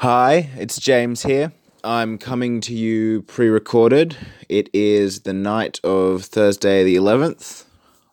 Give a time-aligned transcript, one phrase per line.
[0.00, 1.52] Hi, it's James here.
[1.82, 4.14] I'm coming to you pre recorded.
[4.46, 7.64] It is the night of Thursday, the 11th.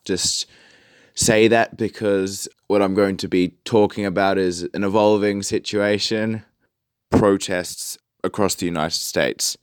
[0.06, 0.46] Just
[1.14, 6.44] say that because what I'm going to be talking about is an evolving situation
[7.10, 9.58] protests across the United States.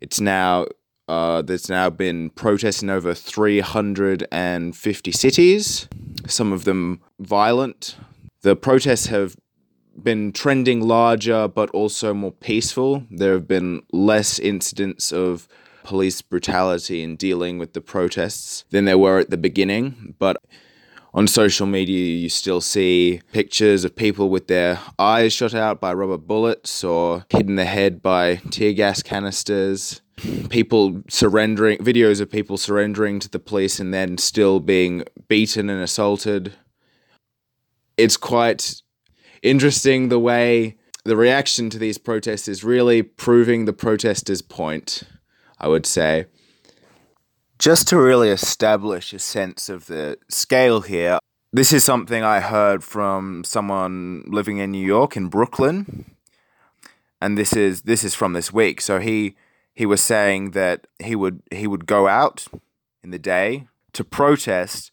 [0.00, 0.66] It's now,
[1.06, 5.88] uh, there's now been protests in over 350 cities,
[6.26, 7.94] some of them violent.
[8.42, 9.36] The protests have
[10.02, 13.04] been trending larger but also more peaceful.
[13.10, 15.48] There have been less incidents of
[15.84, 20.14] police brutality in dealing with the protests than there were at the beginning.
[20.18, 20.38] But
[21.12, 25.92] on social media, you still see pictures of people with their eyes shot out by
[25.94, 30.00] rubber bullets or hit in the head by tear gas canisters.
[30.48, 35.82] People surrendering, videos of people surrendering to the police and then still being beaten and
[35.82, 36.54] assaulted.
[37.96, 38.82] It's quite
[39.44, 45.02] interesting the way the reaction to these protests is really proving the protesters' point,
[45.60, 46.26] I would say.
[47.58, 51.18] Just to really establish a sense of the scale here,
[51.52, 56.16] this is something I heard from someone living in New York in Brooklyn.
[57.20, 58.80] And this is this is from this week.
[58.80, 59.36] So he
[59.72, 62.46] he was saying that he would he would go out
[63.04, 64.90] in the day to protest,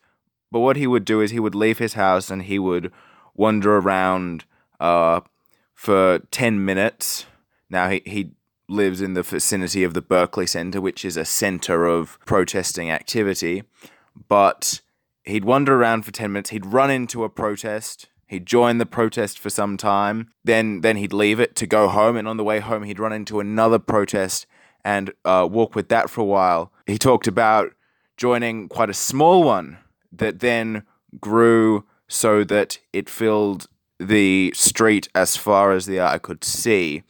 [0.52, 2.92] but what he would do is he would leave his house and he would
[3.42, 4.45] wander around
[4.80, 5.20] uh,
[5.73, 7.25] for 10 minutes.
[7.72, 8.31] Now, he, he
[8.70, 13.64] lives in the vicinity of the Barclays Center, which is a center of protesting activity.
[14.30, 14.81] But
[15.23, 18.08] he'd wander around for 10 minutes, he'd run into a protest.
[18.28, 22.16] He'd join the protest for some time, then then he'd leave it to go home,
[22.16, 24.45] and on the way home he'd run into another protest
[24.86, 26.72] and uh, walk with that for a while.
[26.88, 27.73] He talked about
[28.16, 29.80] joining quite a small one
[30.14, 30.83] that then
[31.20, 33.67] grew so that it filled
[33.98, 37.04] the street as far as the eye could see.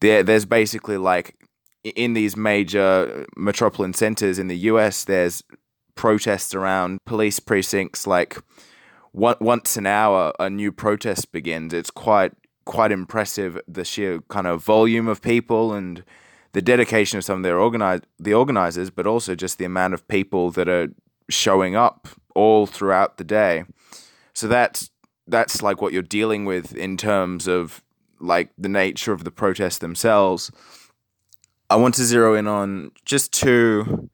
[0.00, 1.36] There, there's basically like
[1.82, 5.42] in these major metropolitan centers in the US, there's
[5.94, 8.06] protests around police precincts.
[8.06, 8.36] Like
[9.12, 11.72] one, once an hour, a new protest begins.
[11.72, 12.32] It's quite
[12.66, 16.04] quite impressive the sheer kind of volume of people and
[16.52, 20.06] the dedication of some of their organize the organizers, but also just the amount of
[20.08, 20.88] people that are
[21.30, 23.64] showing up all throughout the day.
[24.32, 24.90] So that's
[25.26, 27.82] that's like what you're dealing with in terms of
[28.20, 30.52] like the nature of the protests themselves.
[31.68, 34.08] I want to zero in on just two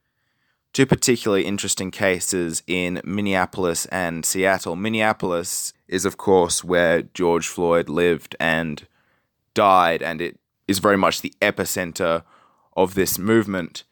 [0.73, 4.75] two particularly interesting cases in Minneapolis and Seattle.
[4.75, 8.87] Minneapolis is of course where George Floyd lived and
[9.53, 12.23] died and it is very much the epicenter
[12.75, 13.85] of this movement.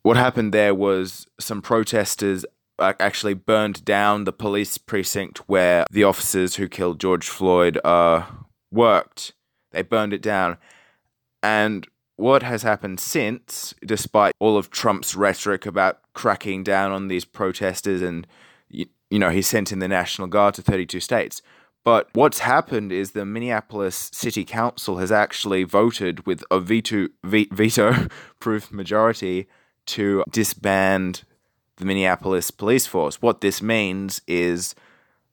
[0.00, 2.46] What happened there was some protesters
[2.78, 8.24] actually burned down the police precinct where the officers who killed George Floyd uh,
[8.70, 9.32] worked.
[9.70, 10.58] They burned it down.
[11.42, 11.86] And
[12.16, 18.02] what has happened since, despite all of Trump's rhetoric about cracking down on these protesters
[18.02, 18.26] and,
[18.68, 21.42] you, you know, he sent in the National Guard to 32 states.
[21.84, 28.08] But what's happened is the Minneapolis City Council has actually voted with a veto, veto
[28.40, 29.46] proof majority
[29.86, 31.24] to disband
[31.76, 33.20] the Minneapolis police force.
[33.20, 34.74] What this means is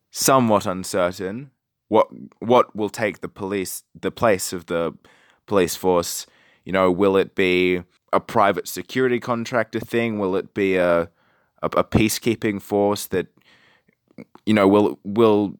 [0.10, 1.52] somewhat uncertain.
[1.88, 2.08] What
[2.40, 4.94] what will take the police the place of the
[5.46, 6.26] police force?
[6.66, 10.20] You know, will it be a private security contractor thing?
[10.20, 11.10] Will it be a
[11.62, 13.28] a, a peacekeeping force that
[14.46, 15.58] you know will will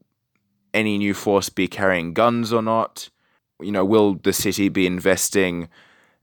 [0.74, 3.10] any new force be carrying guns or not?
[3.60, 5.70] You know, will the city be investing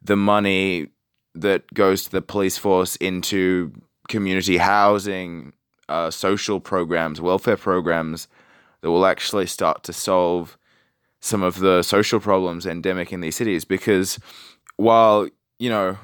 [0.02, 0.88] the money
[1.34, 3.72] that goes to the police force into
[4.08, 5.52] community housing,
[5.88, 8.28] uh, social programs, welfare programs
[8.80, 10.56] that will actually start to solve
[11.20, 13.64] some of the social problems endemic in these cities.
[13.64, 14.18] Because
[14.76, 15.98] while, you know,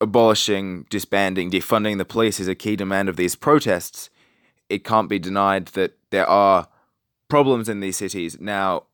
[0.00, 4.10] abolishing, disbanding, defunding the police is a key demand of these protests,
[4.68, 6.68] it can't be denied that there are
[7.28, 8.38] problems in these cities.
[8.40, 8.84] Now,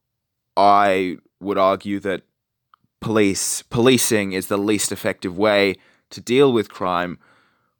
[0.57, 2.23] I would argue that
[3.01, 5.77] police policing is the least effective way
[6.11, 7.19] to deal with crime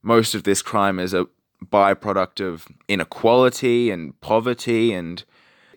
[0.05, 1.27] most of this crime is a
[1.65, 5.25] byproduct of inequality and poverty and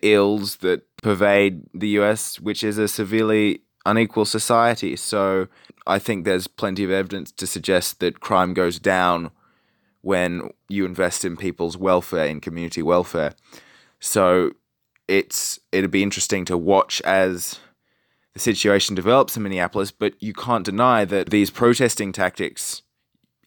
[0.02, 4.96] ills that pervade the US, which is a severely unequal society.
[4.96, 5.48] So
[5.86, 9.30] I think there's plenty of evidence to suggest that crime goes down
[10.02, 13.32] when you invest in people's welfare, in community welfare.
[13.98, 14.52] So
[15.08, 17.60] it's it'd be interesting to watch as
[18.34, 22.82] the situation develops in Minneapolis, but you can't deny that these protesting tactics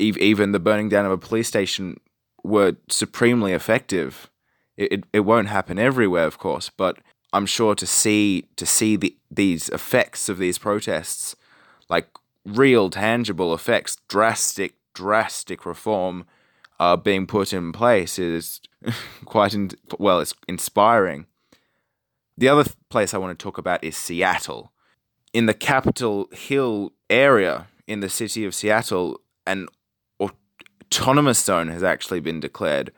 [0.02, 2.00] even the burning down of a police station
[2.44, 4.30] were supremely effective.
[4.78, 6.98] It, it, it won't happen everywhere, of course, but
[7.34, 11.36] I'm sure to see to see the these effects of these protests,
[11.90, 12.08] like
[12.46, 16.26] real tangible effects, drastic, drastic reform
[16.82, 18.60] uh, being put in place is
[19.26, 19.70] quite, in,
[20.00, 21.28] well, it's inspiring.
[22.38, 24.72] The other th- place I want to talk about is Seattle.
[25.32, 29.68] In the Capitol Hill area in the city of Seattle, an
[30.92, 32.92] autonomous zone has actually been declared.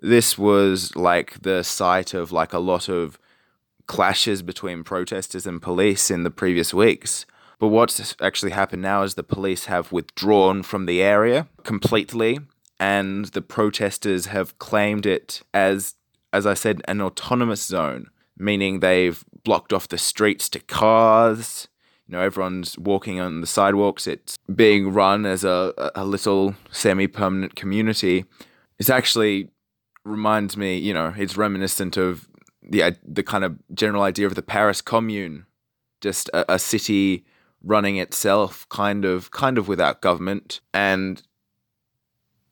[0.00, 3.18] This was like the site of like a lot of
[3.86, 7.26] clashes between protesters and police in the previous weeks.
[7.58, 12.38] But what's actually happened now is the police have withdrawn from the area completely,
[12.78, 15.94] and the protesters have claimed it as,
[16.32, 18.08] as I said, an autonomous zone,
[18.38, 21.68] meaning they've blocked off the streets to cars.
[22.06, 24.06] You know, everyone's walking on the sidewalks.
[24.06, 28.24] It's being run as a, a little semi permanent community.
[28.78, 29.48] It actually
[30.04, 32.28] reminds me, you know, it's reminiscent of
[32.62, 35.46] the the kind of general idea of the Paris Commune,
[36.00, 37.24] just a, a city
[37.62, 41.22] running itself, kind of kind of without government, and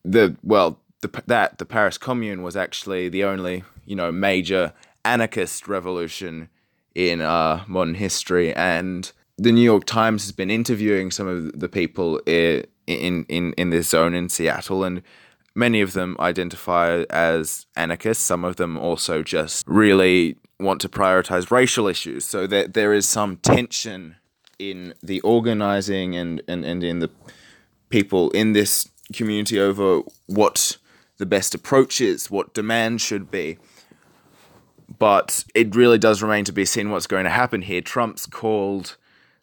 [0.05, 4.73] the well the that the Paris Commune was actually the only you know major
[5.05, 6.49] anarchist revolution
[6.95, 11.69] in uh, modern history, and the New York Times has been interviewing some of the
[11.69, 15.03] people in in in, this zone in Seattle, and
[15.55, 18.25] many of them identify as anarchists.
[18.25, 22.25] Some of them also just really want to prioritize racial issues.
[22.25, 24.17] So there, there is some tension
[24.59, 27.11] in the organizing and, and, and in the
[27.89, 30.77] people in this community over what
[31.19, 33.59] the best approach is, what demand should be.
[34.99, 37.81] But it really does remain to be seen what's going to happen here.
[37.81, 38.97] Trump's called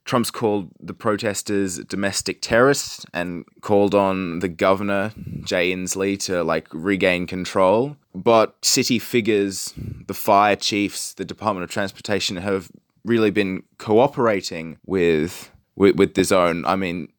[0.05, 5.11] Trump's called the protesters domestic terrorists and called on the governor,
[5.43, 7.95] Jay Inslee, to like regain control.
[8.15, 9.73] But city figures,
[10.07, 12.71] the fire chiefs, the Department of Transportation have
[13.05, 16.65] really been cooperating with with, with the zone.
[16.65, 17.09] I mean,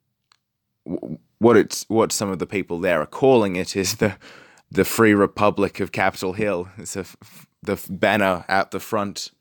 [1.39, 4.17] what it's what some of the people there are calling it is the
[4.71, 6.69] the Free Republic of Capitol Hill.
[6.79, 7.05] It's a,
[7.63, 9.33] the banner out the front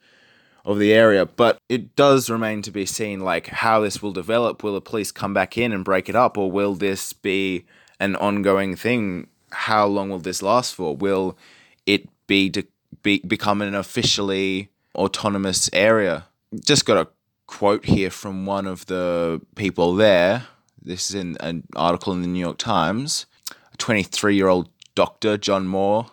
[0.65, 1.25] of the area.
[1.25, 4.63] But it does remain to be seen like how this will develop.
[4.63, 7.65] Will the police come back in and break it up, or will this be
[7.99, 9.27] an ongoing thing?
[9.51, 10.95] How long will this last for?
[10.95, 11.37] Will
[11.85, 12.67] it be, de-
[13.01, 16.25] be become an officially autonomous area?
[16.63, 17.09] Just got a
[17.47, 20.45] quote here from one of the people there.
[20.81, 23.25] This is in an article in the New York Times.
[23.73, 26.11] A 23 year old doctor, John Moore,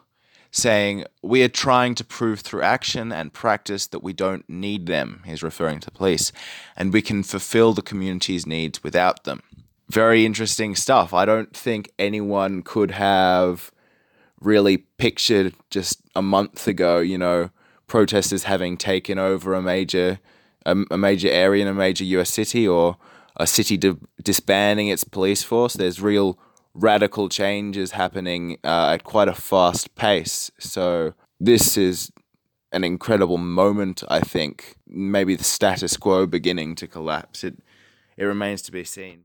[0.56, 5.22] saying, We are trying to prove through action and practice that we don't need them.
[5.26, 6.32] He's referring to police,
[6.76, 9.42] and we can fulfill the community's needs without them.
[9.88, 11.14] Very interesting stuff.
[11.14, 13.70] I don't think anyone could have
[14.40, 17.50] really pictured just a month ago, you know,
[17.86, 20.18] protesters having taken over a major
[20.64, 22.96] a, a major area in a major US city or
[23.36, 25.74] a city di- disbanding its police force.
[25.74, 26.38] There's real
[26.76, 30.50] radical changes happening uh, at quite a fast pace.
[30.58, 32.12] So this is
[32.72, 34.02] an incredible moment.
[34.08, 37.42] I think maybe the status quo beginning to collapse.
[37.42, 37.56] It
[38.16, 39.14] it remains to be seen.